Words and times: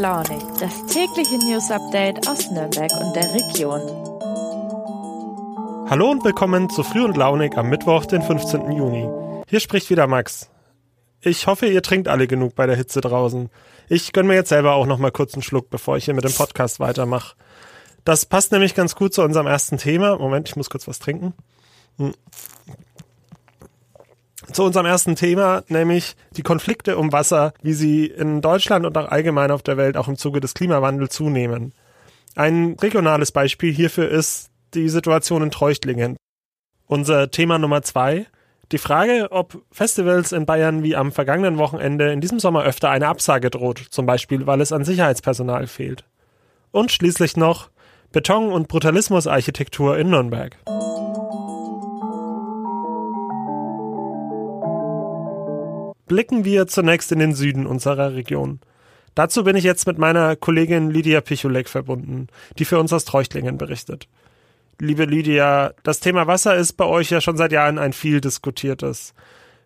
Launig, 0.00 0.42
das 0.58 0.86
tägliche 0.86 1.36
News 1.36 1.70
Update 1.70 2.26
aus 2.26 2.50
Nürnberg 2.50 2.90
und 3.02 3.14
der 3.14 3.34
Region. 3.34 3.82
Hallo 5.90 6.10
und 6.10 6.24
willkommen 6.24 6.70
zu 6.70 6.82
Früh 6.82 7.04
und 7.04 7.18
Launig 7.18 7.58
am 7.58 7.68
Mittwoch, 7.68 8.06
den 8.06 8.22
15. 8.22 8.72
Juni. 8.72 9.06
Hier 9.46 9.60
spricht 9.60 9.90
wieder 9.90 10.06
Max. 10.06 10.48
Ich 11.20 11.46
hoffe, 11.46 11.66
ihr 11.66 11.82
trinkt 11.82 12.08
alle 12.08 12.26
genug 12.26 12.54
bei 12.54 12.66
der 12.66 12.76
Hitze 12.76 13.02
draußen. 13.02 13.50
Ich 13.90 14.14
gönne 14.14 14.28
mir 14.28 14.36
jetzt 14.36 14.48
selber 14.48 14.72
auch 14.72 14.86
noch 14.86 14.96
mal 14.96 15.12
kurz 15.12 15.34
einen 15.34 15.42
Schluck, 15.42 15.68
bevor 15.68 15.98
ich 15.98 16.06
hier 16.06 16.14
mit 16.14 16.24
dem 16.24 16.32
Podcast 16.32 16.80
weitermache. 16.80 17.36
Das 18.04 18.24
passt 18.24 18.52
nämlich 18.52 18.74
ganz 18.74 18.94
gut 18.94 19.12
zu 19.12 19.20
unserem 19.20 19.48
ersten 19.48 19.76
Thema. 19.76 20.16
Moment, 20.16 20.48
ich 20.48 20.56
muss 20.56 20.70
kurz 20.70 20.88
was 20.88 20.98
trinken. 20.98 21.34
Zu 24.52 24.64
unserem 24.64 24.86
ersten 24.86 25.14
Thema, 25.14 25.62
nämlich 25.68 26.16
die 26.36 26.42
Konflikte 26.42 26.96
um 26.96 27.12
Wasser, 27.12 27.52
wie 27.62 27.72
sie 27.72 28.06
in 28.06 28.40
Deutschland 28.40 28.84
und 28.84 28.96
auch 28.98 29.08
allgemein 29.08 29.50
auf 29.50 29.62
der 29.62 29.76
Welt 29.76 29.96
auch 29.96 30.08
im 30.08 30.16
Zuge 30.16 30.40
des 30.40 30.54
Klimawandels 30.54 31.14
zunehmen. 31.14 31.72
Ein 32.34 32.76
regionales 32.80 33.32
Beispiel 33.32 33.72
hierfür 33.72 34.08
ist 34.08 34.50
die 34.74 34.88
Situation 34.88 35.42
in 35.42 35.50
Treuchtlingen. 35.50 36.16
Unser 36.86 37.30
Thema 37.30 37.58
Nummer 37.58 37.82
zwei, 37.82 38.26
die 38.72 38.78
Frage, 38.78 39.28
ob 39.30 39.62
Festivals 39.72 40.32
in 40.32 40.46
Bayern 40.46 40.82
wie 40.82 40.96
am 40.96 41.12
vergangenen 41.12 41.58
Wochenende 41.58 42.12
in 42.12 42.20
diesem 42.20 42.38
Sommer 42.38 42.62
öfter 42.64 42.90
eine 42.90 43.08
Absage 43.08 43.50
droht, 43.50 43.78
zum 43.90 44.06
Beispiel 44.06 44.46
weil 44.46 44.60
es 44.60 44.72
an 44.72 44.84
Sicherheitspersonal 44.84 45.66
fehlt. 45.66 46.04
Und 46.72 46.92
schließlich 46.92 47.36
noch 47.36 47.70
Beton- 48.12 48.52
und 48.52 48.68
Brutalismusarchitektur 48.68 49.98
in 49.98 50.10
Nürnberg. 50.10 50.56
Blicken 56.10 56.44
wir 56.44 56.66
zunächst 56.66 57.12
in 57.12 57.20
den 57.20 57.34
Süden 57.34 57.68
unserer 57.68 58.14
Region. 58.14 58.58
Dazu 59.14 59.44
bin 59.44 59.54
ich 59.54 59.62
jetzt 59.62 59.86
mit 59.86 59.96
meiner 59.96 60.34
Kollegin 60.34 60.90
Lydia 60.90 61.20
Pichulek 61.20 61.68
verbunden, 61.68 62.26
die 62.58 62.64
für 62.64 62.80
uns 62.80 62.92
aus 62.92 63.04
Treuchtlingen 63.04 63.58
berichtet. 63.58 64.08
Liebe 64.80 65.04
Lydia, 65.04 65.72
das 65.84 66.00
Thema 66.00 66.26
Wasser 66.26 66.56
ist 66.56 66.72
bei 66.72 66.84
euch 66.84 67.10
ja 67.10 67.20
schon 67.20 67.36
seit 67.36 67.52
Jahren 67.52 67.78
ein 67.78 67.92
viel 67.92 68.20
diskutiertes. 68.20 69.14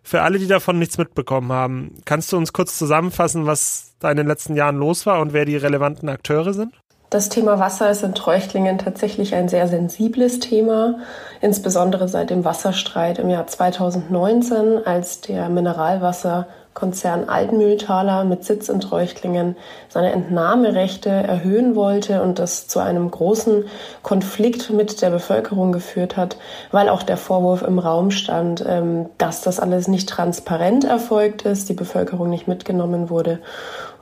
Für 0.03 0.21
alle, 0.21 0.37
die 0.37 0.45
davon 0.45 0.77
nichts 0.77 0.99
mitbekommen 0.99 1.51
haben, 1.51 1.95
kannst 2.05 2.31
du 2.31 2.37
uns 2.37 2.53
kurz 2.53 2.77
zusammenfassen, 2.77 3.47
was 3.47 3.95
da 3.97 4.11
in 4.11 4.17
den 4.17 4.27
letzten 4.27 4.55
Jahren 4.55 4.77
los 4.77 5.07
war 5.07 5.21
und 5.21 5.33
wer 5.33 5.45
die 5.45 5.57
relevanten 5.57 6.09
Akteure 6.09 6.53
sind? 6.53 6.75
Das 7.15 7.29
Thema 7.29 7.59
Wasser 7.59 7.89
ist 7.89 8.03
in 8.03 8.13
Treuchtlingen 8.13 8.77
tatsächlich 8.77 9.35
ein 9.35 9.47
sehr 9.47 9.69
sensibles 9.69 10.41
Thema, 10.41 10.95
insbesondere 11.39 12.09
seit 12.09 12.29
dem 12.29 12.43
Wasserstreit 12.43 13.19
im 13.19 13.29
Jahr 13.29 13.47
2019, 13.47 14.85
als 14.85 15.21
der 15.21 15.47
Mineralwasserkonzern 15.47 17.29
Altmühltaler 17.29 18.25
mit 18.25 18.43
Sitz 18.43 18.67
in 18.67 18.81
Treuchtlingen 18.81 19.55
seine 19.87 20.11
Entnahmerechte 20.11 21.09
erhöhen 21.09 21.77
wollte 21.77 22.21
und 22.21 22.37
das 22.37 22.67
zu 22.67 22.79
einem 22.79 23.09
großen 23.09 23.63
Konflikt 24.03 24.71
mit 24.71 25.01
der 25.01 25.09
Bevölkerung 25.09 25.71
geführt 25.71 26.17
hat, 26.17 26.35
weil 26.73 26.89
auch 26.89 27.01
der 27.01 27.15
Vorwurf 27.15 27.61
im 27.61 27.79
Raum 27.79 28.11
stand, 28.11 28.61
ähm, 28.67 29.05
dass 29.17 29.39
das 29.39 29.61
alles 29.61 29.87
nicht 29.87 30.09
transparent 30.09 30.83
erfolgt 30.83 31.43
ist, 31.43 31.69
die 31.69 31.75
Bevölkerung 31.75 32.29
nicht 32.29 32.49
mitgenommen 32.49 33.09
wurde. 33.09 33.39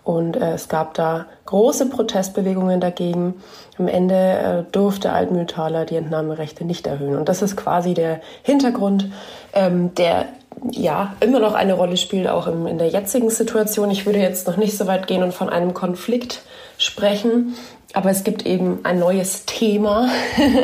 Und 0.03 0.35
äh, 0.35 0.53
es 0.53 0.67
gab 0.67 0.93
da 0.95 1.25
große 1.45 1.89
Protestbewegungen 1.89 2.81
dagegen. 2.81 3.35
Am 3.77 3.87
Ende 3.87 4.15
äh, 4.15 4.71
durfte 4.71 5.13
Altmühltaler 5.13 5.85
die 5.85 5.95
Entnahmerechte 5.95 6.65
nicht 6.65 6.87
erhöhen. 6.87 7.15
Und 7.15 7.29
das 7.29 7.41
ist 7.41 7.55
quasi 7.55 7.93
der 7.93 8.19
Hintergrund, 8.41 9.09
ähm, 9.53 9.95
der 9.95 10.25
ja 10.71 11.15
immer 11.19 11.39
noch 11.39 11.53
eine 11.53 11.73
Rolle 11.73 11.97
spielt, 11.97 12.27
auch 12.27 12.47
im, 12.47 12.67
in 12.67 12.77
der 12.77 12.89
jetzigen 12.89 13.29
Situation. 13.29 13.91
Ich 13.91 14.05
würde 14.05 14.19
jetzt 14.19 14.47
noch 14.47 14.57
nicht 14.57 14.77
so 14.77 14.87
weit 14.87 15.07
gehen 15.07 15.23
und 15.23 15.33
von 15.33 15.49
einem 15.49 15.73
Konflikt 15.73 16.41
sprechen. 16.77 17.55
Aber 17.93 18.09
es 18.09 18.23
gibt 18.23 18.45
eben 18.45 18.79
ein 18.83 18.97
neues 18.97 19.45
Thema 19.45 20.09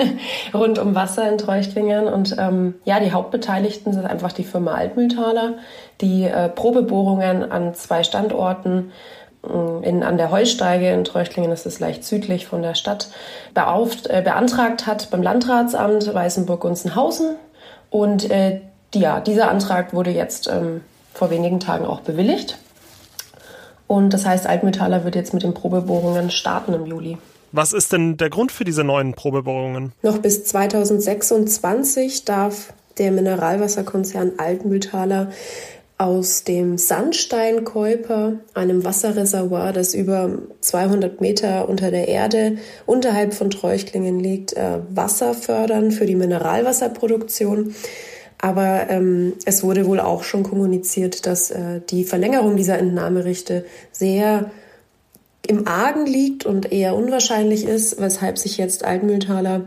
rund 0.54 0.80
um 0.80 0.96
Wasser 0.96 1.30
in 1.30 1.38
Treuchtlingen. 1.38 2.08
Und 2.08 2.36
ähm, 2.40 2.76
ja, 2.86 3.00
die 3.00 3.12
Hauptbeteiligten 3.12 3.94
sind 3.94 4.06
einfach 4.06 4.32
die 4.32 4.44
Firma 4.44 4.74
Altmühltaler, 4.74 5.54
die 6.02 6.24
äh, 6.24 6.50
Probebohrungen 6.50 7.52
an 7.52 7.76
zwei 7.76 8.04
Standorten 8.04 8.92
in, 9.44 10.04
an 10.04 10.18
der 10.18 10.32
Heusteige 10.32 10.90
in 10.92 11.04
Treuchtlingen, 11.04 11.50
das 11.50 11.66
ist 11.66 11.80
leicht 11.80 12.04
südlich 12.04 12.46
von 12.46 12.62
der 12.62 12.76
Stadt, 12.76 13.10
beauft, 13.54 14.08
äh, 14.08 14.22
beantragt 14.24 14.86
hat 14.86 15.10
beim 15.12 15.22
Landratsamt 15.22 16.14
Weißenburg-Gunzenhausen. 16.14 17.36
Und 17.90 18.30
äh, 18.30 18.62
die, 18.94 19.00
ja, 19.00 19.20
dieser 19.20 19.50
Antrag 19.50 19.94
wurde 19.94 20.12
jetzt 20.12 20.48
ähm, 20.48 20.82
vor 21.14 21.30
wenigen 21.30 21.60
Tagen 21.60 21.86
auch 21.86 22.02
bewilligt. 22.02 22.58
Und 23.88 24.14
das 24.14 24.26
heißt, 24.26 24.46
Altmetaller 24.46 25.04
wird 25.04 25.16
jetzt 25.16 25.34
mit 25.34 25.44
den 25.44 25.54
Probebohrungen 25.54 26.30
starten 26.30 26.74
im 26.74 26.86
Juli. 26.86 27.18
Was 27.52 27.74
ist 27.74 27.92
denn 27.92 28.18
der 28.18 28.30
Grund 28.30 28.52
für 28.52 28.64
diese 28.64 28.84
neuen 28.84 29.14
Probebohrungen? 29.16 29.94
Noch 30.04 30.20
bis 30.20 30.44
2026 30.44 32.26
darf 32.26 32.74
der 33.00 33.12
Mineralwasserkonzern 33.12 34.34
Altmühltaler 34.38 35.32
aus 36.00 36.46
dem 36.46 36.78
Sandsteinkäuper, 36.78 38.40
einem 38.54 38.86
Wasserreservoir, 38.86 39.74
das 39.74 39.94
über 39.94 40.40
200 40.62 41.20
Meter 41.20 41.68
unter 41.68 41.92
der 41.92 42.08
Erde 42.08 42.58
unterhalb 42.86 43.34
von 43.34 43.50
Treuchtlingen 43.50 44.18
liegt, 44.18 44.54
äh, 44.54 44.80
Wasser 44.90 45.34
fördern 45.34 45.92
für 45.92 46.06
die 46.06 46.16
Mineralwasserproduktion. 46.16 47.76
Aber 48.42 48.90
ähm, 48.90 49.34
es 49.44 49.62
wurde 49.62 49.86
wohl 49.86 50.00
auch 50.00 50.24
schon 50.24 50.44
kommuniziert, 50.44 51.26
dass 51.26 51.52
äh, 51.52 51.82
die 51.90 52.06
Verlängerung 52.06 52.56
dieser 52.56 52.80
Entnahmerichte 52.80 53.66
sehr 53.92 54.52
im 55.46 55.68
Argen 55.68 56.06
liegt 56.06 56.46
und 56.46 56.72
eher 56.72 56.96
unwahrscheinlich 56.96 57.66
ist, 57.66 58.00
weshalb 58.00 58.38
sich 58.38 58.58
jetzt 58.58 58.86
Altmühltaler 58.86 59.66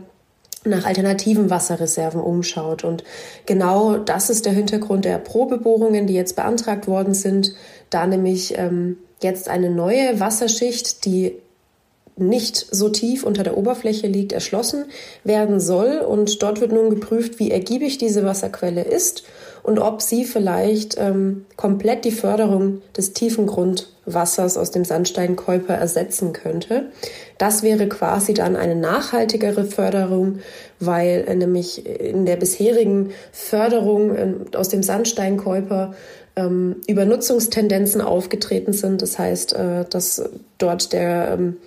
nach 0.65 0.85
alternativen 0.85 1.49
Wasserreserven 1.49 2.21
umschaut. 2.21 2.83
Und 2.83 3.03
genau 3.45 3.97
das 3.97 4.29
ist 4.29 4.45
der 4.45 4.53
Hintergrund 4.53 5.05
der 5.05 5.17
Probebohrungen, 5.17 6.07
die 6.07 6.13
jetzt 6.13 6.35
beantragt 6.35 6.87
worden 6.87 7.13
sind, 7.13 7.53
da 7.89 8.07
nämlich 8.07 8.57
ähm, 8.57 8.97
jetzt 9.21 9.49
eine 9.49 9.69
neue 9.69 10.19
Wasserschicht, 10.19 11.05
die 11.05 11.35
nicht 12.15 12.67
so 12.69 12.89
tief 12.89 13.23
unter 13.23 13.43
der 13.43 13.57
Oberfläche 13.57 14.07
liegt, 14.07 14.33
erschlossen 14.33 14.85
werden 15.23 15.59
soll. 15.59 15.97
Und 15.97 16.43
dort 16.43 16.61
wird 16.61 16.71
nun 16.71 16.89
geprüft, 16.89 17.39
wie 17.39 17.51
ergiebig 17.51 17.97
diese 17.97 18.23
Wasserquelle 18.23 18.83
ist 18.83 19.23
und 19.63 19.79
ob 19.79 20.01
sie 20.01 20.25
vielleicht 20.25 20.97
ähm, 20.99 21.45
komplett 21.55 22.05
die 22.05 22.11
Förderung 22.11 22.81
des 22.95 23.13
tiefen 23.13 23.47
Grundwassers 23.47 24.57
aus 24.57 24.71
dem 24.71 24.83
Sandsteinkäuper 24.83 25.73
ersetzen 25.73 26.33
könnte. 26.33 26.91
Das 27.37 27.63
wäre 27.63 27.87
quasi 27.87 28.33
dann 28.33 28.57
eine 28.57 28.75
nachhaltigere 28.75 29.63
Förderung, 29.63 30.39
weil 30.79 31.23
äh, 31.27 31.35
nämlich 31.35 31.85
in 31.85 32.25
der 32.25 32.35
bisherigen 32.35 33.11
Förderung 33.31 34.15
äh, 34.15 34.33
aus 34.55 34.67
dem 34.67 34.83
Sandsteinkäuper 34.83 35.93
ähm, 36.35 36.77
Übernutzungstendenzen 36.87 38.01
aufgetreten 38.01 38.73
sind. 38.73 39.01
Das 39.01 39.17
heißt, 39.17 39.53
äh, 39.53 39.85
dass 39.89 40.21
dort 40.57 40.91
der 40.91 41.37
ähm, 41.39 41.57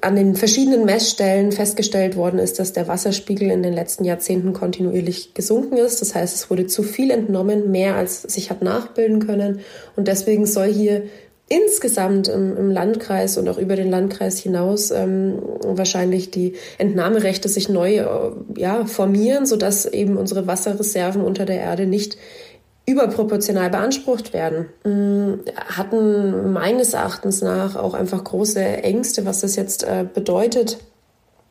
an 0.00 0.16
den 0.16 0.34
verschiedenen 0.36 0.84
Messstellen 0.84 1.52
festgestellt 1.52 2.16
worden 2.16 2.38
ist, 2.38 2.58
dass 2.58 2.72
der 2.72 2.88
Wasserspiegel 2.88 3.50
in 3.50 3.62
den 3.62 3.72
letzten 3.72 4.04
Jahrzehnten 4.04 4.52
kontinuierlich 4.52 5.34
gesunken 5.34 5.76
ist. 5.76 6.00
Das 6.00 6.14
heißt, 6.14 6.34
es 6.34 6.50
wurde 6.50 6.66
zu 6.66 6.82
viel 6.82 7.10
entnommen, 7.10 7.70
mehr 7.70 7.94
als 7.96 8.22
sich 8.22 8.50
hat 8.50 8.62
nachbilden 8.62 9.26
können. 9.26 9.60
Und 9.96 10.08
deswegen 10.08 10.46
soll 10.46 10.72
hier 10.72 11.04
insgesamt 11.48 12.28
im, 12.28 12.56
im 12.56 12.70
Landkreis 12.70 13.36
und 13.36 13.48
auch 13.48 13.58
über 13.58 13.76
den 13.76 13.90
Landkreis 13.90 14.38
hinaus 14.38 14.90
ähm, 14.90 15.42
wahrscheinlich 15.62 16.30
die 16.30 16.54
Entnahmerechte 16.78 17.48
sich 17.48 17.68
neu 17.68 17.96
äh, 17.96 18.30
ja, 18.56 18.86
formieren, 18.86 19.44
sodass 19.44 19.84
eben 19.84 20.16
unsere 20.16 20.46
Wasserreserven 20.46 21.20
unter 21.20 21.44
der 21.44 21.60
Erde 21.60 21.86
nicht 21.86 22.16
überproportional 22.86 23.70
beansprucht 23.70 24.32
werden, 24.32 24.66
mm, 24.84 25.40
hatten 25.68 26.52
meines 26.52 26.92
Erachtens 26.92 27.40
nach 27.40 27.76
auch 27.76 27.94
einfach 27.94 28.22
große 28.22 28.60
Ängste, 28.60 29.24
was 29.24 29.40
das 29.40 29.56
jetzt 29.56 29.84
äh, 29.84 30.04
bedeutet, 30.12 30.78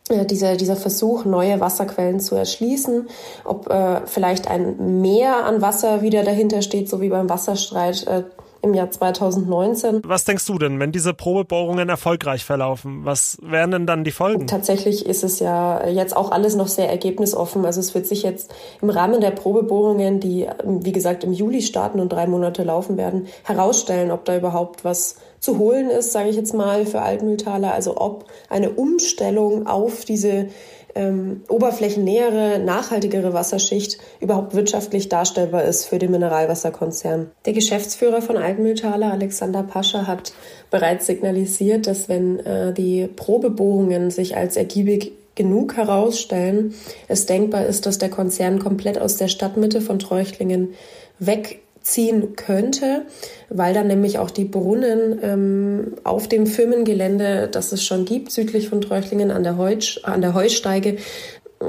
äh, 0.09 0.25
dieser, 0.25 0.57
dieser 0.57 0.75
Versuch, 0.75 1.25
neue 1.25 1.59
Wasserquellen 1.59 2.19
zu 2.19 2.35
erschließen, 2.35 3.07
ob 3.45 3.69
äh, 3.69 4.01
vielleicht 4.05 4.47
ein 4.47 5.01
Meer 5.01 5.45
an 5.45 5.61
Wasser 5.61 6.01
wieder 6.01 6.23
dahinter 6.23 6.61
steht, 6.61 6.89
so 6.89 7.01
wie 7.01 7.09
beim 7.09 7.29
Wasserstreit 7.29 8.05
im 8.63 8.73
Jahr 8.73 8.89
2019. 8.89 10.01
Was 10.05 10.23
denkst 10.23 10.45
du 10.45 10.57
denn, 10.57 10.79
wenn 10.79 10.91
diese 10.91 11.13
Probebohrungen 11.13 11.89
erfolgreich 11.89 12.45
verlaufen? 12.45 13.01
Was 13.03 13.37
wären 13.41 13.71
denn 13.71 13.85
dann 13.85 14.03
die 14.05 14.11
Folgen? 14.11 14.47
Tatsächlich 14.47 15.05
ist 15.05 15.23
es 15.23 15.39
ja 15.39 15.85
jetzt 15.87 16.15
auch 16.15 16.31
alles 16.31 16.55
noch 16.55 16.69
sehr 16.69 16.89
ergebnisoffen. 16.89 17.65
Also 17.65 17.81
es 17.81 17.93
wird 17.93 18.07
sich 18.07 18.23
jetzt 18.23 18.53
im 18.81 18.89
Rahmen 18.89 19.19
der 19.19 19.31
Probebohrungen, 19.31 20.21
die 20.21 20.47
wie 20.65 20.93
gesagt 20.93 21.25
im 21.25 21.33
Juli 21.33 21.61
starten 21.61 21.99
und 21.99 22.13
drei 22.13 22.25
Monate 22.25 22.63
laufen 22.63 22.95
werden, 22.97 23.27
herausstellen, 23.43 24.11
ob 24.11 24.23
da 24.23 24.37
überhaupt 24.37 24.85
was 24.85 25.17
zu 25.39 25.57
holen 25.57 25.89
ist, 25.89 26.13
sage 26.13 26.29
ich 26.29 26.37
jetzt 26.37 26.53
mal, 26.53 26.85
für 26.85 27.01
Altmühltaler. 27.01 27.73
Also 27.73 27.97
ob 27.97 28.25
eine 28.49 28.69
Umstellung 28.69 29.67
auf 29.67 30.05
diese 30.05 30.47
ähm, 30.95 31.41
oberflächennähere, 31.49 32.59
nachhaltigere 32.59 33.33
Wasserschicht 33.33 33.97
überhaupt 34.19 34.53
wirtschaftlich 34.53 35.09
darstellbar 35.09 35.63
ist 35.63 35.85
für 35.85 35.99
den 35.99 36.11
Mineralwasserkonzern. 36.11 37.31
Der 37.45 37.53
Geschäftsführer 37.53 38.21
von 38.21 38.37
Altmühltaler, 38.37 39.11
Alexander 39.11 39.63
Pascha, 39.63 40.07
hat 40.07 40.33
bereits 40.69 41.07
signalisiert, 41.07 41.87
dass 41.87 42.09
wenn 42.09 42.39
äh, 42.39 42.73
die 42.73 43.07
Probebohrungen 43.07 44.11
sich 44.11 44.37
als 44.37 44.55
ergiebig 44.55 45.13
genug 45.35 45.77
herausstellen, 45.77 46.75
es 47.07 47.25
denkbar 47.25 47.65
ist, 47.65 47.85
dass 47.85 47.97
der 47.97 48.09
Konzern 48.09 48.59
komplett 48.59 48.99
aus 48.99 49.17
der 49.17 49.27
Stadtmitte 49.27 49.81
von 49.81 49.97
Treuchtlingen 49.97 50.75
weg 51.19 51.62
ziehen 51.83 52.35
könnte, 52.35 53.03
weil 53.49 53.73
dann 53.73 53.87
nämlich 53.87 54.17
auch 54.17 54.31
die 54.31 54.45
Brunnen 54.45 55.19
ähm, 55.21 55.93
auf 56.03 56.27
dem 56.27 56.47
Firmengelände, 56.47 57.49
das 57.51 57.71
es 57.71 57.83
schon 57.83 58.05
gibt, 58.05 58.31
südlich 58.31 58.69
von 58.69 58.81
Treuchlingen 58.81 59.31
an 59.31 59.43
der, 59.43 59.57
Heutsch, 59.57 59.99
an 60.03 60.21
der 60.21 60.33
Heusteige, 60.33 60.97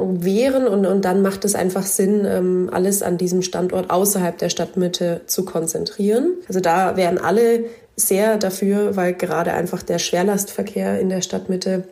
wären 0.01 0.67
und, 0.67 0.87
und 0.87 1.05
dann 1.05 1.23
macht 1.23 1.45
es 1.45 1.55
einfach 1.55 1.85
Sinn, 1.85 2.25
ähm, 2.25 2.71
alles 2.73 3.03
an 3.03 3.19
diesem 3.19 3.43
Standort 3.43 3.91
außerhalb 3.91 4.37
der 4.39 4.49
Stadtmitte 4.49 5.23
zu 5.27 5.45
konzentrieren. 5.45 6.35
Also 6.49 6.61
da 6.61 6.97
wären 6.97 7.19
alle 7.19 7.65
sehr 7.97 8.37
dafür, 8.39 8.97
weil 8.97 9.15
gerade 9.15 9.53
einfach 9.53 9.83
der 9.83 9.99
Schwerlastverkehr 9.99 10.99
in 10.99 11.11
der 11.11 11.21
Stadtmitte 11.21 11.85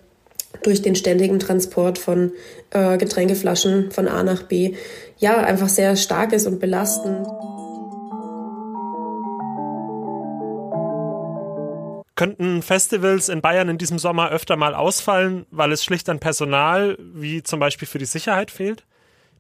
durch 0.62 0.82
den 0.82 0.96
ständigen 0.96 1.38
Transport 1.38 1.98
von 1.98 2.32
äh, 2.70 2.98
Getränkeflaschen 2.98 3.90
von 3.90 4.08
A 4.08 4.22
nach 4.22 4.42
B 4.42 4.74
ja 5.19 5.36
einfach 5.38 5.69
sehr 5.69 5.96
stark 5.96 6.32
ist 6.32 6.46
und 6.46 6.60
belastend. 6.60 7.26
Könnten 12.22 12.62
Festivals 12.62 13.28
in 13.28 13.40
Bayern 13.40 13.69
in 13.69 13.78
diesem 13.78 13.98
Sommer 13.98 14.30
öfter 14.30 14.54
mal 14.54 14.76
ausfallen, 14.76 15.44
weil 15.50 15.72
es 15.72 15.82
schlicht 15.82 16.08
an 16.08 16.20
Personal, 16.20 16.96
wie 17.00 17.42
zum 17.42 17.58
Beispiel 17.58 17.88
für 17.88 17.98
die 17.98 18.04
Sicherheit, 18.04 18.52
fehlt? 18.52 18.84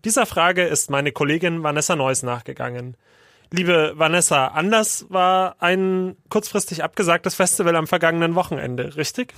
Dieser 0.04 0.26
Frage 0.26 0.64
ist 0.64 0.90
meine 0.90 1.12
Kollegin 1.12 1.62
Vanessa 1.62 1.94
Neuss 1.94 2.24
nachgegangen. 2.24 2.96
Liebe 3.52 3.92
Vanessa, 3.94 4.48
anders 4.48 5.06
war 5.10 5.54
ein 5.60 6.16
kurzfristig 6.28 6.82
abgesagtes 6.82 7.36
Festival 7.36 7.76
am 7.76 7.86
vergangenen 7.86 8.34
Wochenende, 8.34 8.96
richtig? 8.96 9.32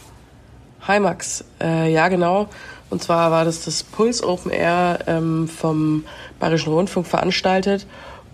Hi 0.88 0.99
Max, 0.99 1.44
äh, 1.61 1.93
ja 1.93 2.08
genau. 2.08 2.49
Und 2.88 3.02
zwar 3.02 3.31
war 3.31 3.44
das 3.44 3.62
das 3.67 3.82
Puls 3.82 4.23
Open 4.23 4.52
Air 4.52 5.00
ähm, 5.06 5.49
vom 5.49 6.06
Bayerischen 6.41 6.73
Rundfunk 6.73 7.06
veranstaltet. 7.06 7.87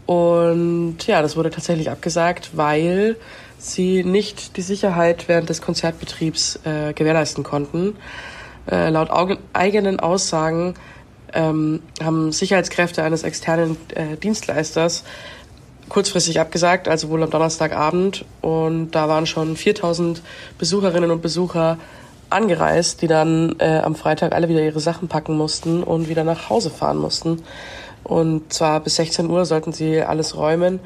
Und 0.06 0.98
ja, 1.08 1.20
das 1.20 1.36
wurde 1.36 1.50
tatsächlich 1.50 1.90
abgesagt, 1.90 2.50
weil 2.54 3.16
sie 3.60 4.04
nicht 4.04 4.56
die 4.56 4.62
Sicherheit 4.62 5.28
während 5.28 5.48
des 5.48 5.60
Konzertbetriebs 5.60 6.60
äh, 6.64 6.92
gewährleisten 6.92 7.44
konnten. 7.44 7.96
Äh, 8.70 8.90
laut 8.90 9.10
eigenen 9.52 10.00
Aussagen 10.00 10.74
ähm, 11.32 11.82
haben 12.02 12.32
Sicherheitskräfte 12.32 13.02
eines 13.02 13.22
externen 13.22 13.76
äh, 13.94 14.16
Dienstleisters 14.16 15.04
kurzfristig 15.88 16.40
abgesagt, 16.40 16.88
also 16.88 17.10
wohl 17.10 17.22
am 17.22 17.30
Donnerstagabend. 17.30 18.24
Und 18.40 18.92
da 18.92 19.08
waren 19.08 19.26
schon 19.26 19.56
4000 19.56 20.22
Besucherinnen 20.58 21.10
und 21.10 21.20
Besucher 21.20 21.78
angereist, 22.30 23.02
die 23.02 23.08
dann 23.08 23.56
äh, 23.58 23.80
am 23.84 23.96
Freitag 23.96 24.32
alle 24.32 24.48
wieder 24.48 24.62
ihre 24.62 24.80
Sachen 24.80 25.08
packen 25.08 25.36
mussten 25.36 25.82
und 25.82 26.08
wieder 26.08 26.24
nach 26.24 26.48
Hause 26.48 26.70
fahren 26.70 26.98
mussten. 26.98 27.42
Und 28.04 28.52
zwar 28.52 28.80
bis 28.80 28.96
16 28.96 29.28
Uhr 29.28 29.44
sollten 29.44 29.72
sie 29.72 30.00
alles 30.00 30.36
räumen. 30.36 30.80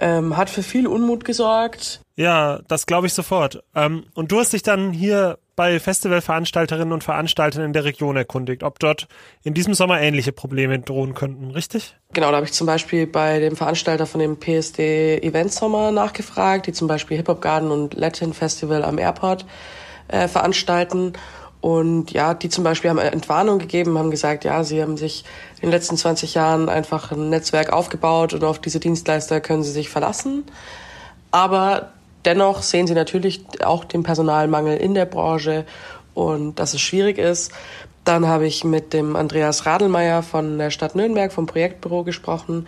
Ähm, 0.00 0.36
hat 0.36 0.50
für 0.50 0.62
viel 0.62 0.86
Unmut 0.86 1.24
gesorgt. 1.24 2.00
Ja, 2.16 2.60
das 2.68 2.86
glaube 2.86 3.06
ich 3.06 3.14
sofort. 3.14 3.62
Ähm, 3.74 4.04
und 4.14 4.32
du 4.32 4.38
hast 4.38 4.52
dich 4.52 4.62
dann 4.62 4.92
hier 4.92 5.38
bei 5.56 5.80
Festivalveranstalterinnen 5.80 6.92
und 6.92 7.02
Veranstaltern 7.02 7.64
in 7.64 7.72
der 7.72 7.84
Region 7.84 8.16
erkundigt, 8.16 8.62
ob 8.62 8.78
dort 8.78 9.08
in 9.42 9.54
diesem 9.54 9.72
Sommer 9.72 10.00
ähnliche 10.00 10.32
Probleme 10.32 10.78
drohen 10.78 11.14
könnten, 11.14 11.50
richtig? 11.50 11.96
Genau, 12.12 12.30
da 12.30 12.36
habe 12.36 12.46
ich 12.46 12.52
zum 12.52 12.66
Beispiel 12.66 13.06
bei 13.06 13.40
dem 13.40 13.56
Veranstalter 13.56 14.06
von 14.06 14.20
dem 14.20 14.38
PSD 14.38 15.18
Event 15.22 15.52
Sommer 15.52 15.90
nachgefragt, 15.92 16.66
die 16.66 16.72
zum 16.72 16.88
Beispiel 16.88 17.16
Hip 17.16 17.28
Hop 17.28 17.40
Garden 17.40 17.70
und 17.70 17.94
Latin 17.94 18.34
Festival 18.34 18.84
am 18.84 18.98
Airport 18.98 19.46
äh, 20.08 20.28
veranstalten. 20.28 21.14
Und 21.62 22.12
ja, 22.12 22.34
die 22.34 22.48
zum 22.50 22.62
Beispiel 22.62 22.90
haben 22.90 22.98
Entwarnung 22.98 23.58
gegeben, 23.58 23.98
haben 23.98 24.10
gesagt, 24.10 24.44
ja, 24.44 24.62
sie 24.62 24.80
haben 24.80 24.96
sich 24.96 25.24
in 25.56 25.62
den 25.62 25.70
letzten 25.70 25.96
20 25.96 26.34
Jahren 26.34 26.68
einfach 26.68 27.12
ein 27.12 27.30
Netzwerk 27.30 27.72
aufgebaut 27.72 28.34
und 28.34 28.44
auf 28.44 28.60
diese 28.60 28.80
Dienstleister 28.80 29.40
können 29.40 29.62
sie 29.62 29.72
sich 29.72 29.88
verlassen. 29.88 30.44
Aber 31.30 31.92
Dennoch 32.26 32.62
sehen 32.62 32.88
sie 32.88 32.94
natürlich 32.94 33.44
auch 33.64 33.84
den 33.84 34.02
Personalmangel 34.02 34.76
in 34.76 34.94
der 34.94 35.04
Branche 35.04 35.64
und 36.12 36.56
dass 36.56 36.74
es 36.74 36.80
schwierig 36.80 37.18
ist. 37.18 37.52
Dann 38.02 38.26
habe 38.26 38.48
ich 38.48 38.64
mit 38.64 38.92
dem 38.92 39.14
Andreas 39.14 39.64
Radelmeier 39.64 40.24
von 40.24 40.58
der 40.58 40.70
Stadt 40.70 40.96
Nürnberg 40.96 41.32
vom 41.32 41.46
Projektbüro 41.46 42.02
gesprochen. 42.02 42.66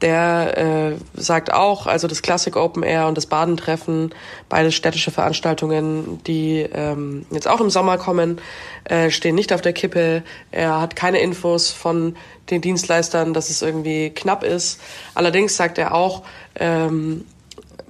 Der 0.00 0.56
äh, 0.56 1.20
sagt 1.20 1.52
auch, 1.52 1.86
also 1.86 2.06
das 2.06 2.22
Classic 2.22 2.54
Open 2.54 2.84
Air 2.84 3.08
und 3.08 3.16
das 3.16 3.26
Badentreffen, 3.26 4.14
beide 4.48 4.70
städtische 4.70 5.10
Veranstaltungen, 5.10 6.22
die 6.24 6.60
ähm, 6.72 7.26
jetzt 7.32 7.48
auch 7.48 7.60
im 7.60 7.68
Sommer 7.68 7.98
kommen, 7.98 8.40
äh, 8.84 9.10
stehen 9.10 9.34
nicht 9.34 9.52
auf 9.52 9.60
der 9.60 9.72
Kippe. 9.72 10.22
Er 10.52 10.80
hat 10.80 10.94
keine 10.94 11.18
Infos 11.18 11.72
von 11.72 12.16
den 12.50 12.60
Dienstleistern, 12.60 13.34
dass 13.34 13.50
es 13.50 13.60
irgendwie 13.60 14.10
knapp 14.10 14.44
ist. 14.44 14.80
Allerdings 15.14 15.56
sagt 15.56 15.78
er 15.78 15.94
auch, 15.94 16.22
ähm, 16.54 17.24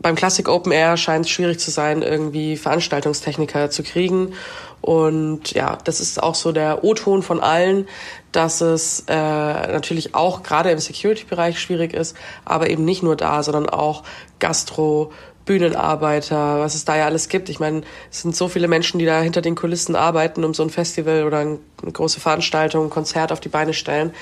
beim 0.01 0.15
Classic 0.15 0.49
Open 0.49 0.73
Air 0.73 0.97
scheint 0.97 1.27
es 1.27 1.31
schwierig 1.31 1.59
zu 1.59 1.71
sein, 1.71 2.03
irgendwie 2.03 2.57
Veranstaltungstechniker 2.57 3.71
zu 3.71 3.83
kriegen. 3.83 4.33
Und 4.81 5.53
ja, 5.53 5.77
das 5.85 6.01
ist 6.01 6.23
auch 6.23 6.37
so 6.37 6.53
der 6.53 6.85
O-Ton 6.85 7.23
von 7.23 7.41
allen, 7.41 7.89
dass 8.33 8.61
es 8.61 9.05
äh, 9.09 9.15
natürlich 9.15 10.15
auch 10.15 10.43
gerade 10.43 10.71
im 10.71 10.79
Security-Bereich 10.79 11.61
schwierig 11.61 11.95
ist, 11.95 12.17
aber 12.45 12.71
eben 12.71 12.85
nicht 12.85 13.03
nur 13.03 13.17
da, 13.17 13.43
sondern 13.43 13.69
auch 13.69 14.03
Gastro, 14.39 15.13
Bühnenarbeiter, 15.49 16.61
was 16.61 16.75
es 16.75 16.85
da 16.85 16.99
ja 16.99 17.07
alles 17.07 17.31
gibt. 17.31 17.49
Ich 17.49 17.59
meine, 17.59 17.81
es 18.11 18.21
sind 18.21 18.37
so 18.37 18.49
viele 18.49 18.69
Menschen, 18.69 18.99
die 18.99 19.07
da 19.07 19.23
hinter 19.23 19.41
den 19.41 19.55
Kulissen 19.55 19.97
arbeiten, 19.97 20.45
um 20.45 20.53
so 20.53 20.63
ein 20.63 20.69
Festival 20.69 21.25
oder 21.25 21.39
eine 21.39 21.59
große 21.91 22.21
Veranstaltung, 22.21 22.85
ein 22.85 22.91
Konzert 22.91 23.33
auf 23.33 23.41
die 23.41 23.49
Beine 23.49 23.73
stellen. 23.73 24.13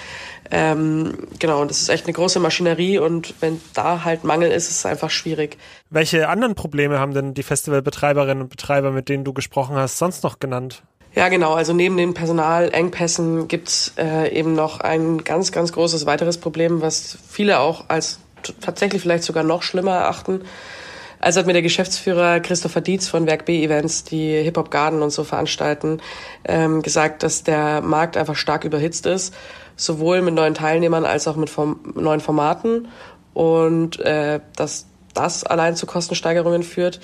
Ähm, 0.52 1.14
genau, 1.40 1.60
und 1.60 1.70
das 1.72 1.80
ist 1.80 1.88
echt 1.88 2.04
eine 2.04 2.12
große 2.12 2.38
Maschinerie 2.38 3.00
und 3.00 3.34
wenn 3.40 3.60
da 3.74 4.04
halt 4.04 4.22
Mangel 4.22 4.52
ist, 4.52 4.70
ist 4.70 4.78
es 4.78 4.86
einfach 4.86 5.10
schwierig. 5.10 5.58
Welche 5.90 6.28
anderen 6.28 6.54
Probleme 6.54 7.00
haben 7.00 7.12
denn 7.12 7.34
die 7.34 7.42
Festivalbetreiberinnen 7.42 8.44
und 8.44 8.48
Betreiber, 8.48 8.92
mit 8.92 9.08
denen 9.08 9.24
du 9.24 9.32
gesprochen 9.32 9.74
hast, 9.74 9.98
sonst 9.98 10.22
noch 10.22 10.38
genannt? 10.38 10.84
Ja, 11.16 11.30
genau. 11.30 11.54
Also 11.54 11.72
neben 11.72 11.96
den 11.96 12.12
Personalengpässen 12.12 13.48
gibt's 13.48 13.94
äh, 13.96 14.38
eben 14.38 14.54
noch 14.54 14.80
ein 14.80 15.24
ganz, 15.24 15.50
ganz 15.50 15.72
großes 15.72 16.04
weiteres 16.04 16.36
Problem, 16.36 16.82
was 16.82 17.16
viele 17.26 17.58
auch 17.58 17.86
als 17.88 18.20
tatsächlich 18.60 19.00
vielleicht 19.00 19.24
sogar 19.24 19.42
noch 19.42 19.62
schlimmer 19.62 19.92
erachten. 19.92 20.42
Also 21.18 21.40
hat 21.40 21.46
mir 21.46 21.54
der 21.54 21.62
Geschäftsführer 21.62 22.40
Christopher 22.40 22.82
Dietz 22.82 23.08
von 23.08 23.26
Werk 23.26 23.46
B 23.46 23.64
Events, 23.64 24.04
die 24.04 24.42
Hip 24.42 24.58
Hop 24.58 24.70
Garden 24.70 25.00
und 25.00 25.08
so 25.08 25.24
veranstalten, 25.24 26.02
ähm, 26.44 26.82
gesagt, 26.82 27.22
dass 27.22 27.42
der 27.42 27.80
Markt 27.80 28.18
einfach 28.18 28.36
stark 28.36 28.64
überhitzt 28.64 29.06
ist, 29.06 29.34
sowohl 29.74 30.20
mit 30.20 30.34
neuen 30.34 30.52
Teilnehmern 30.52 31.06
als 31.06 31.26
auch 31.26 31.36
mit 31.36 31.48
Form 31.48 31.94
neuen 31.94 32.20
Formaten 32.20 32.88
und 33.32 33.98
äh, 34.00 34.40
dass 34.54 34.84
das 35.14 35.44
allein 35.44 35.76
zu 35.76 35.86
Kostensteigerungen 35.86 36.62
führt. 36.62 37.00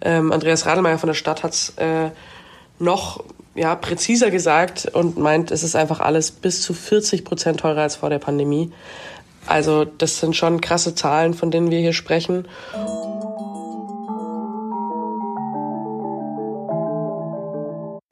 Ähm, 0.00 0.32
Andreas 0.32 0.66
Radelmeier 0.66 0.98
von 0.98 1.06
der 1.06 1.14
Stadt 1.14 1.44
hat 1.44 1.54
äh, 1.76 2.10
noch 2.80 3.22
ja, 3.54 3.74
präziser 3.74 4.30
gesagt 4.30 4.86
und 4.92 5.18
meint, 5.18 5.50
es 5.50 5.62
ist 5.62 5.76
einfach 5.76 6.00
alles 6.00 6.30
bis 6.30 6.62
zu 6.62 6.74
40 6.74 7.24
Prozent 7.24 7.60
teurer 7.60 7.82
als 7.82 7.96
vor 7.96 8.10
der 8.10 8.18
Pandemie. 8.18 8.72
Also 9.46 9.84
das 9.84 10.20
sind 10.20 10.36
schon 10.36 10.60
krasse 10.60 10.94
Zahlen, 10.94 11.34
von 11.34 11.50
denen 11.50 11.70
wir 11.70 11.80
hier 11.80 11.92
sprechen. 11.92 12.46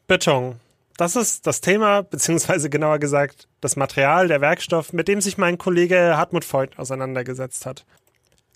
Beton. 0.07 0.57
Das 0.97 1.17
ist 1.17 1.47
das 1.47 1.63
Thema, 1.63 2.03
beziehungsweise 2.03 2.69
genauer 2.69 2.99
gesagt 2.99 3.49
das 3.63 3.77
Material, 3.77 4.29
der 4.29 4.43
Werkstoff, 4.43 4.93
mit 4.93 5.09
dem 5.09 5.21
sich 5.21 5.39
mein 5.39 5.57
Kollege 5.57 6.17
Hartmut 6.17 6.45
Voigt 6.53 6.79
auseinandergesetzt 6.79 7.65
hat. 7.65 7.87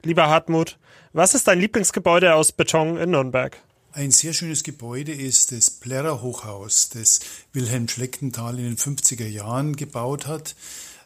Lieber 0.02 0.28
Hartmut, 0.28 0.76
was 1.14 1.34
ist 1.34 1.48
dein 1.48 1.60
Lieblingsgebäude 1.60 2.34
aus 2.34 2.52
Beton 2.52 2.98
in 2.98 3.12
Nürnberg? 3.12 3.56
Ein 3.96 4.10
sehr 4.10 4.32
schönes 4.32 4.64
Gebäude 4.64 5.12
ist 5.12 5.52
das 5.52 5.70
Plärrer 5.70 6.20
Hochhaus, 6.20 6.88
das 6.88 7.20
Wilhelm 7.52 7.86
Schlechtenthal 7.86 8.58
in 8.58 8.64
den 8.64 8.76
50er 8.76 9.24
Jahren 9.24 9.76
gebaut 9.76 10.26
hat. 10.26 10.56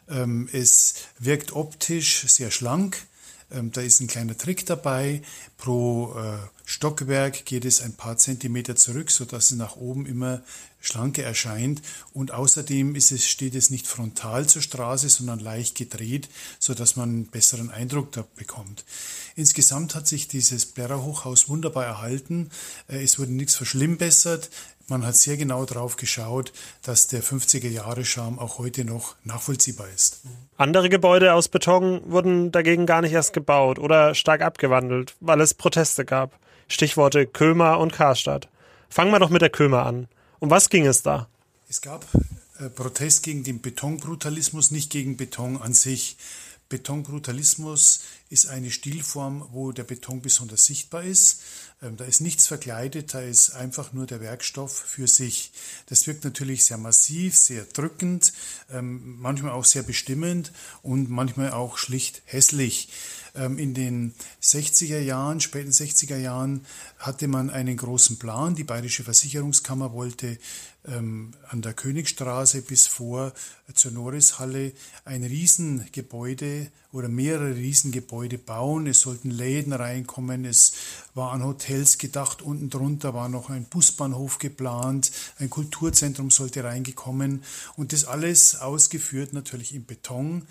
Ähm, 0.09 0.49
es 0.53 0.95
wirkt 1.19 1.51
optisch 1.51 2.25
sehr 2.25 2.49
schlank, 2.49 3.05
Ähm, 3.51 3.71
da 3.71 3.81
ist 3.81 3.99
ein 3.99 4.07
kleiner 4.07 4.37
Trick 4.37 4.65
dabei. 4.65 5.21
Pro 5.57 6.15
äh, 6.15 6.37
Stockwerk 6.65 7.45
geht 7.45 7.65
es 7.65 7.81
ein 7.81 7.93
paar 7.93 8.17
Zentimeter 8.17 8.75
zurück, 8.75 9.09
sodass 9.09 9.51
es 9.51 9.57
nach 9.57 9.75
oben 9.75 10.05
immer 10.05 10.41
schlanker 10.79 11.23
erscheint. 11.23 11.81
Und 12.13 12.31
außerdem 12.31 12.95
ist 12.95 13.11
es, 13.11 13.27
steht 13.27 13.55
es 13.55 13.69
nicht 13.69 13.87
frontal 13.87 14.47
zur 14.47 14.61
Straße, 14.61 15.09
sondern 15.09 15.39
leicht 15.39 15.75
gedreht, 15.75 16.29
sodass 16.59 16.95
man 16.95 17.09
einen 17.09 17.25
besseren 17.25 17.71
Eindruck 17.71 18.11
da 18.11 18.25
bekommt. 18.35 18.85
Insgesamt 19.39 19.95
hat 19.95 20.05
sich 20.05 20.27
dieses 20.27 20.65
Blerrer 20.65 21.01
Hochhaus 21.01 21.47
wunderbar 21.47 21.85
erhalten. 21.85 22.49
Äh, 22.89 23.01
es 23.05 23.19
wurde 23.19 23.31
nichts 23.31 23.55
verschlimmbessert. 23.55 24.49
Man 24.89 25.05
hat 25.05 25.15
sehr 25.15 25.37
genau 25.37 25.63
darauf 25.63 25.95
geschaut, 25.95 26.51
dass 26.81 27.07
der 27.07 27.23
50er 27.23 27.69
Jahre 27.69 28.03
Charme 28.03 28.37
auch 28.37 28.57
heute 28.57 28.83
noch 28.83 29.15
nachvollziehbar 29.23 29.87
ist. 29.95 30.23
Andere 30.57 30.89
Gebäude 30.89 31.33
aus 31.33 31.47
Beton 31.47 32.01
wurden 32.11 32.51
dagegen 32.51 32.85
gar 32.85 33.01
nicht 33.01 33.13
erst 33.13 33.31
gebaut 33.31 33.79
oder 33.79 34.13
stark 34.13 34.41
abgewandelt, 34.41 35.15
weil 35.21 35.39
es 35.39 35.53
Proteste 35.53 36.03
gab. 36.03 36.37
Stichworte 36.67 37.25
Kömer 37.25 37.79
und 37.79 37.93
Karstadt. 37.93 38.49
Fangen 38.89 39.11
wir 39.11 39.19
doch 39.19 39.29
mit 39.29 39.41
der 39.41 39.51
Kömer 39.51 39.85
an. 39.85 40.09
Um 40.39 40.49
was 40.49 40.69
ging 40.69 40.85
es 40.85 41.01
da? 41.01 41.29
Es 41.69 41.79
gab 41.79 42.05
äh, 42.59 42.67
Protest 42.67 43.23
gegen 43.23 43.45
den 43.45 43.61
Betonbrutalismus, 43.61 44.71
nicht 44.71 44.91
gegen 44.91 45.15
Beton 45.15 45.61
an 45.61 45.73
sich. 45.73 46.17
Betonbrutalismus 46.69 48.01
ist 48.29 48.45
eine 48.45 48.69
Stilform, 48.69 49.47
wo 49.51 49.71
der 49.71 49.83
Beton 49.83 50.21
besonders 50.21 50.65
sichtbar 50.65 51.03
ist. 51.03 51.41
Ähm, 51.81 51.97
da 51.97 52.05
ist 52.05 52.21
nichts 52.21 52.45
verkleidet, 52.45 53.13
da 53.13 53.21
ist 53.21 53.51
einfach 53.51 53.91
nur 53.91 54.05
der 54.05 54.21
Werkstoff 54.21 54.71
für 54.71 55.07
sich. 55.07 55.51
Das 55.87 56.05
wirkt 56.05 56.23
natürlich 56.23 56.65
sehr 56.65 56.77
massiv, 56.77 57.35
sehr 57.35 57.63
drückend, 57.63 58.33
ähm, 58.69 59.19
manchmal 59.19 59.51
auch 59.51 59.65
sehr 59.65 59.83
bestimmend 59.83 60.51
und 60.83 61.09
manchmal 61.09 61.51
auch 61.51 61.77
schlicht 61.77 62.21
hässlich. 62.25 62.89
Ähm, 63.35 63.57
in 63.57 63.73
den 63.73 64.13
60er 64.41 64.99
Jahren, 64.99 65.39
späten 65.41 65.71
60er 65.71 66.17
Jahren, 66.17 66.65
hatte 66.97 67.27
man 67.27 67.49
einen 67.49 67.77
großen 67.77 68.17
Plan. 68.17 68.55
Die 68.55 68.63
Bayerische 68.63 69.03
Versicherungskammer 69.03 69.93
wollte 69.93 70.37
ähm, 70.87 71.31
an 71.49 71.61
der 71.61 71.73
Königstraße 71.73 72.61
bis 72.61 72.87
vor 72.87 73.33
zur 73.73 73.91
Norrishalle 73.91 74.71
ein 75.05 75.23
Riesengebäude 75.23 76.71
oder 76.91 77.07
mehrere 77.07 77.55
Riesengebäude 77.55 78.37
bauen. 78.37 78.87
Es 78.87 79.01
sollten 79.01 79.29
Läden 79.29 79.73
reinkommen, 79.73 80.45
es 80.45 80.73
war 81.13 81.33
an 81.33 81.43
Hotels 81.43 81.97
gedacht, 81.97 82.41
unten 82.41 82.69
drunter 82.69 83.13
war 83.13 83.29
noch 83.29 83.49
ein 83.49 83.65
Busbahnhof 83.65 84.39
geplant, 84.39 85.11
ein 85.37 85.49
Kulturzentrum 85.49 86.31
sollte 86.31 86.63
reingekommen. 86.63 87.43
Und 87.75 87.93
das 87.93 88.05
alles 88.05 88.55
ausgeführt 88.55 89.33
natürlich 89.33 89.75
in 89.75 89.85
Beton 89.85 90.47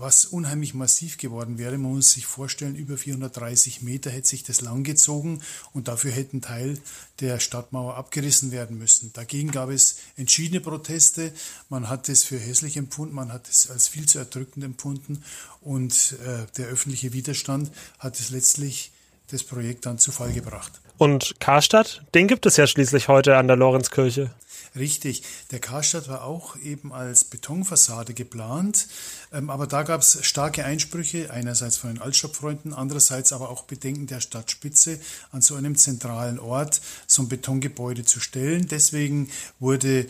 was 0.00 0.24
unheimlich 0.24 0.74
massiv 0.74 1.18
geworden 1.18 1.58
wäre. 1.58 1.78
Man 1.78 1.94
muss 1.94 2.12
sich 2.12 2.26
vorstellen, 2.26 2.74
über 2.74 2.96
430 2.96 3.82
Meter 3.82 4.10
hätte 4.10 4.28
sich 4.28 4.42
das 4.42 4.60
langgezogen 4.60 5.42
und 5.72 5.88
dafür 5.88 6.12
hätte 6.12 6.36
ein 6.36 6.42
Teil 6.42 6.78
der 7.20 7.38
Stadtmauer 7.38 7.96
abgerissen 7.96 8.50
werden 8.50 8.78
müssen. 8.78 9.12
Dagegen 9.12 9.50
gab 9.50 9.70
es 9.70 9.98
entschiedene 10.16 10.60
Proteste. 10.60 11.32
Man 11.68 11.88
hat 11.88 12.08
es 12.08 12.24
für 12.24 12.38
hässlich 12.38 12.76
empfunden, 12.76 13.14
man 13.14 13.32
hat 13.32 13.48
es 13.48 13.70
als 13.70 13.88
viel 13.88 14.06
zu 14.06 14.18
erdrückend 14.18 14.64
empfunden 14.64 15.22
und 15.60 16.16
äh, 16.24 16.46
der 16.56 16.68
öffentliche 16.68 17.12
Widerstand 17.12 17.70
hat 17.98 18.18
es 18.18 18.30
letztlich 18.30 18.92
das 19.30 19.44
Projekt 19.44 19.86
dann 19.86 19.98
zu 19.98 20.12
Fall 20.12 20.32
gebracht. 20.32 20.80
Und 20.98 21.34
Karstadt, 21.40 22.02
den 22.14 22.28
gibt 22.28 22.44
es 22.44 22.56
ja 22.56 22.66
schließlich 22.66 23.08
heute 23.08 23.36
an 23.36 23.46
der 23.46 23.56
Lorenzkirche. 23.56 24.30
Richtig, 24.76 25.22
der 25.50 25.58
Karstadt 25.58 26.08
war 26.08 26.24
auch 26.24 26.56
eben 26.56 26.92
als 26.92 27.24
Betonfassade 27.24 28.14
geplant, 28.14 28.86
aber 29.30 29.66
da 29.66 29.84
gab 29.84 30.00
es 30.00 30.18
starke 30.26 30.64
Einsprüche, 30.64 31.30
einerseits 31.30 31.76
von 31.76 31.94
den 31.94 32.02
Altstadtfreunden, 32.02 32.74
andererseits 32.74 33.32
aber 33.32 33.50
auch 33.50 33.62
Bedenken 33.62 34.06
der 34.06 34.20
Stadtspitze, 34.20 34.98
an 35.30 35.40
so 35.40 35.54
einem 35.54 35.76
zentralen 35.76 36.40
Ort 36.40 36.80
so 37.06 37.22
ein 37.22 37.28
Betongebäude 37.28 38.04
zu 38.04 38.18
stellen. 38.18 38.66
Deswegen 38.68 39.30
wurde 39.60 40.00
äh, 40.00 40.08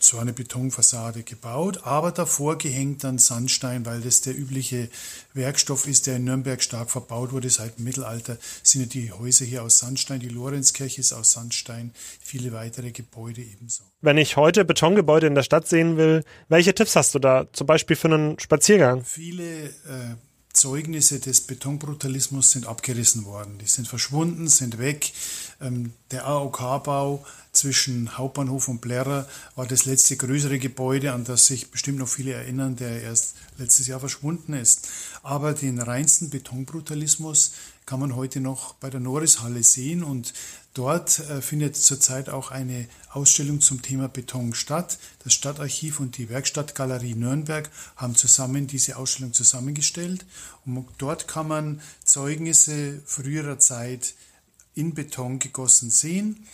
so 0.00 0.18
eine 0.18 0.32
Betonfassade 0.32 1.22
gebaut, 1.22 1.80
aber 1.84 2.10
davor 2.10 2.58
gehängt 2.58 3.04
dann 3.04 3.18
Sandstein, 3.18 3.86
weil 3.86 4.00
das 4.00 4.20
der 4.20 4.36
übliche 4.36 4.88
Werkstoff 5.32 5.86
ist, 5.86 6.08
der 6.08 6.16
in 6.16 6.24
Nürnberg 6.24 6.60
stark 6.60 6.90
verbaut 6.90 7.32
wurde. 7.32 7.50
Seit 7.50 7.78
dem 7.78 7.84
Mittelalter 7.84 8.36
sind 8.64 8.80
ja 8.80 8.86
die 8.86 9.12
Häuser 9.12 9.44
hier 9.44 9.62
aus 9.62 9.78
Sandstein, 9.78 10.18
die 10.18 10.28
Lorenzkirche 10.28 11.00
ist 11.00 11.12
aus 11.12 11.32
Sandstein, 11.32 11.92
viele 12.20 12.52
weitere 12.52 12.90
Gebäude 12.90 13.42
ebenso. 13.42 13.84
Wenn 14.00 14.18
ich 14.18 14.36
heute 14.36 14.64
Betongebäude 14.64 15.26
in 15.26 15.34
der 15.34 15.42
Stadt 15.42 15.68
sehen 15.68 15.96
will, 15.96 16.24
welche 16.48 16.74
Tipps 16.74 16.96
hast 16.96 17.14
du 17.14 17.18
da? 17.18 17.46
Zum 17.52 17.66
Beispiel 17.66 17.96
für 17.96 18.08
einen 18.08 18.39
Spaziergang? 18.40 19.04
Viele 19.04 19.66
äh, 19.66 20.16
Zeugnisse 20.52 21.20
des 21.20 21.42
Betonbrutalismus 21.42 22.50
sind 22.50 22.66
abgerissen 22.66 23.24
worden. 23.24 23.58
Die 23.58 23.66
sind 23.66 23.86
verschwunden, 23.86 24.48
sind 24.48 24.78
weg. 24.78 25.12
Ähm, 25.60 25.92
der 26.10 26.26
AOK-Bau 26.26 27.24
zwischen 27.52 28.18
Hauptbahnhof 28.18 28.68
und 28.68 28.80
Blerrer 28.80 29.28
war 29.54 29.66
das 29.66 29.84
letzte 29.84 30.16
größere 30.16 30.58
Gebäude, 30.58 31.12
an 31.12 31.24
das 31.24 31.46
sich 31.46 31.70
bestimmt 31.70 31.98
noch 31.98 32.08
viele 32.08 32.32
erinnern, 32.32 32.76
der 32.76 33.02
erst 33.02 33.34
letztes 33.58 33.86
Jahr 33.86 34.00
verschwunden 34.00 34.54
ist. 34.54 34.88
Aber 35.22 35.52
den 35.52 35.78
reinsten 35.78 36.30
Betonbrutalismus 36.30 37.52
kann 37.86 38.00
man 38.00 38.14
heute 38.14 38.40
noch 38.40 38.74
bei 38.74 38.90
der 38.90 39.00
Norrishalle 39.00 39.62
sehen 39.62 40.04
und 40.04 40.32
Dort 40.74 41.18
äh, 41.18 41.42
findet 41.42 41.76
zurzeit 41.76 42.28
auch 42.28 42.52
eine 42.52 42.86
Ausstellung 43.10 43.60
zum 43.60 43.82
Thema 43.82 44.08
Beton 44.08 44.54
statt. 44.54 44.98
Das 45.24 45.32
Stadtarchiv 45.32 45.98
und 45.98 46.16
die 46.16 46.28
Werkstattgalerie 46.28 47.16
Nürnberg 47.16 47.68
haben 47.96 48.14
zusammen 48.14 48.68
diese 48.68 48.96
Ausstellung 48.96 49.32
zusammengestellt. 49.32 50.24
Und 50.64 50.86
dort 50.98 51.26
kann 51.26 51.48
man 51.48 51.80
Zeugnisse 52.04 53.02
früherer 53.04 53.58
Zeit 53.58 54.14
in 54.76 54.94
Beton 54.94 55.40
gegossen 55.40 55.90
sehen. 55.90 56.46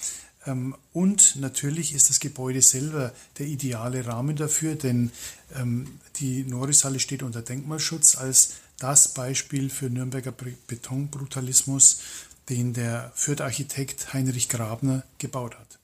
Ähm, 0.46 0.74
und 0.94 1.36
natürlich 1.36 1.92
ist 1.92 2.08
das 2.08 2.18
Gebäude 2.18 2.62
selber 2.62 3.12
der 3.38 3.46
ideale 3.46 4.06
Rahmen 4.06 4.34
dafür, 4.34 4.76
denn 4.76 5.10
ähm, 5.54 6.00
die 6.16 6.42
Norrishalle 6.42 7.00
steht 7.00 7.22
unter 7.22 7.42
Denkmalschutz 7.42 8.16
als 8.16 8.54
das 8.78 9.08
Beispiel 9.08 9.70
für 9.70 9.90
Nürnberger 9.90 10.32
Betonbrutalismus 10.66 12.00
den 12.48 12.74
der 12.74 13.10
Fürth 13.14 13.40
Architekt 13.40 14.12
Heinrich 14.12 14.48
Grabner 14.48 15.02
gebaut 15.18 15.56
hat. 15.56 15.78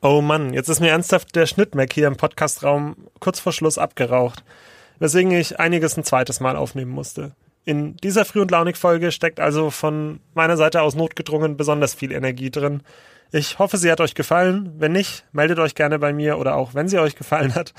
Oh 0.00 0.20
Mann, 0.20 0.52
jetzt 0.52 0.68
ist 0.68 0.80
mir 0.80 0.90
ernsthaft 0.90 1.34
der 1.34 1.46
Schnittmeck 1.46 1.92
hier 1.92 2.06
im 2.06 2.16
Podcastraum 2.16 2.96
kurz 3.20 3.40
vor 3.40 3.52
Schluss 3.52 3.78
abgeraucht, 3.78 4.44
weswegen 4.98 5.32
ich 5.32 5.58
einiges 5.58 5.96
ein 5.96 6.04
zweites 6.04 6.40
Mal 6.40 6.56
aufnehmen 6.56 6.90
musste. 6.90 7.32
In 7.64 7.96
dieser 7.96 8.24
Früh- 8.24 8.40
und 8.40 8.50
Launig-Folge 8.50 9.12
steckt 9.12 9.40
also 9.40 9.70
von 9.70 10.20
meiner 10.34 10.56
Seite 10.56 10.82
aus 10.82 10.94
notgedrungen 10.94 11.56
besonders 11.56 11.94
viel 11.94 12.12
Energie 12.12 12.50
drin. 12.50 12.82
Ich 13.30 13.58
hoffe, 13.58 13.76
sie 13.76 13.90
hat 13.90 14.00
euch 14.00 14.14
gefallen. 14.14 14.72
Wenn 14.78 14.92
nicht, 14.92 15.24
meldet 15.32 15.58
euch 15.58 15.74
gerne 15.74 15.98
bei 15.98 16.12
mir 16.12 16.38
oder 16.38 16.56
auch, 16.56 16.74
wenn 16.74 16.88
sie 16.88 16.98
euch 16.98 17.14
gefallen 17.14 17.54
hat. 17.54 17.74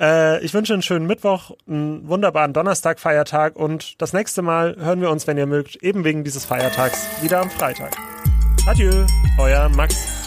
Äh, 0.00 0.42
ich 0.44 0.54
wünsche 0.54 0.72
einen 0.72 0.82
schönen 0.82 1.06
Mittwoch, 1.06 1.52
einen 1.68 2.06
wunderbaren 2.08 2.52
Donnerstag, 2.52 3.00
Feiertag 3.00 3.56
und 3.56 4.00
das 4.00 4.12
nächste 4.12 4.42
Mal 4.42 4.76
hören 4.78 5.00
wir 5.00 5.10
uns, 5.10 5.26
wenn 5.26 5.38
ihr 5.38 5.46
mögt, 5.46 5.76
eben 5.76 6.04
wegen 6.04 6.24
dieses 6.24 6.44
Feiertags 6.44 7.06
wieder 7.20 7.40
am 7.40 7.50
Freitag. 7.50 7.96
Adieu, 8.66 8.92
euer 9.38 9.68
Max. 9.70 10.21